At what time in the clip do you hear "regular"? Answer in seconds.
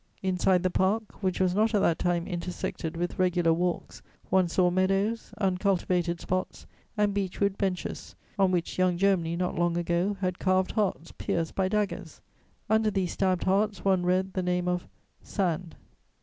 3.19-3.53